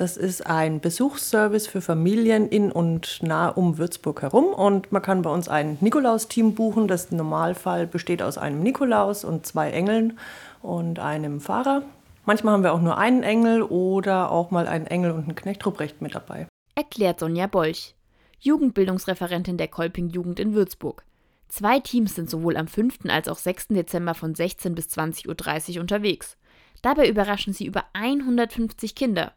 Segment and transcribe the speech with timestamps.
[0.00, 4.44] Das ist ein Besuchsservice für Familien in und nah um Würzburg herum.
[4.54, 6.86] Und man kann bei uns ein Nikolaus-Team buchen.
[6.86, 10.16] Das im Normalfall besteht aus einem Nikolaus und zwei Engeln
[10.62, 11.82] und einem Fahrer.
[12.26, 15.66] Manchmal haben wir auch nur einen Engel oder auch mal einen Engel und einen Knecht
[15.66, 16.46] Ruprecht mit dabei.
[16.76, 17.96] Erklärt Sonja Bolch,
[18.38, 21.04] Jugendbildungsreferentin der Kolping Jugend in Würzburg.
[21.48, 23.06] Zwei Teams sind sowohl am 5.
[23.08, 23.68] als auch 6.
[23.68, 26.36] Dezember von 16 bis 20.30 Uhr unterwegs.
[26.82, 29.32] Dabei überraschen sie über 150 Kinder.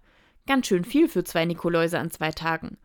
[0.48, 2.78] Ganz schön viel für zwei Nikoläuse an zwei Tagen.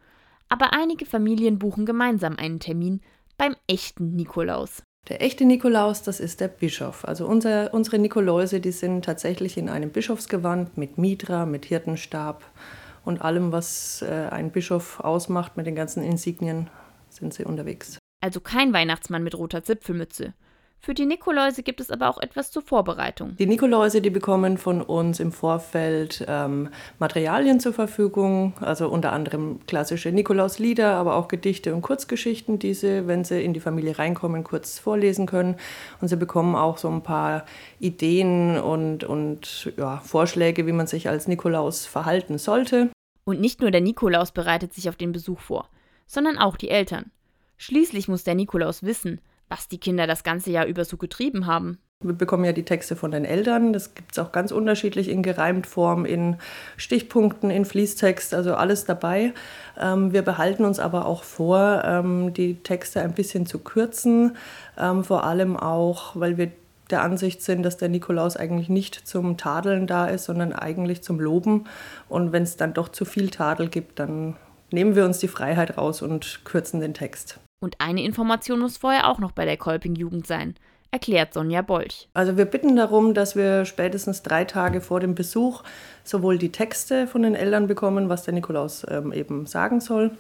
[0.48, 3.00] Aber einige Familien buchen gemeinsam einen Termin
[3.36, 4.82] beim echten Nikolaus.
[5.08, 7.04] Der echte Nikolaus, das ist der Bischof.
[7.04, 12.42] Also unser, unsere Nikoläuse, die sind tatsächlich in einem Bischofsgewand mit Mitra, mit Hirtenstab
[13.04, 16.68] und allem, was äh, ein Bischof ausmacht, mit den ganzen Insignien
[17.08, 17.98] sind sie unterwegs.
[18.20, 20.34] Also kein Weihnachtsmann mit roter Zipfelmütze.
[20.86, 23.34] Für die Nikoläuse gibt es aber auch etwas zur Vorbereitung.
[23.40, 26.68] Die Nikoläuse, die bekommen von uns im Vorfeld ähm,
[27.00, 33.08] Materialien zur Verfügung, also unter anderem klassische Nikolauslieder, aber auch Gedichte und Kurzgeschichten, die sie,
[33.08, 35.56] wenn sie in die Familie reinkommen, kurz vorlesen können.
[36.00, 37.46] Und sie bekommen auch so ein paar
[37.80, 42.90] Ideen und, und ja, Vorschläge, wie man sich als Nikolaus verhalten sollte.
[43.24, 45.68] Und nicht nur der Nikolaus bereitet sich auf den Besuch vor,
[46.06, 47.10] sondern auch die Eltern.
[47.56, 51.78] Schließlich muss der Nikolaus wissen, was die Kinder das ganze Jahr über so getrieben haben.
[52.04, 53.72] Wir bekommen ja die Texte von den Eltern.
[53.72, 56.36] Das gibt es auch ganz unterschiedlich in gereimt Form, in
[56.76, 59.32] Stichpunkten, in Fließtext, also alles dabei.
[59.80, 64.36] Ähm, wir behalten uns aber auch vor, ähm, die Texte ein bisschen zu kürzen.
[64.78, 66.50] Ähm, vor allem auch, weil wir
[66.90, 71.18] der Ansicht sind, dass der Nikolaus eigentlich nicht zum Tadeln da ist, sondern eigentlich zum
[71.18, 71.64] Loben.
[72.10, 74.36] Und wenn es dann doch zu viel Tadel gibt, dann
[74.70, 77.40] nehmen wir uns die Freiheit raus und kürzen den Text.
[77.66, 80.54] Und eine Information muss vorher auch noch bei der Kolping-Jugend sein,
[80.92, 82.08] erklärt Sonja Bolch.
[82.14, 85.64] Also wir bitten darum, dass wir spätestens drei Tage vor dem Besuch
[86.04, 90.12] sowohl die Texte von den Eltern bekommen, was der Nikolaus ähm, eben sagen soll,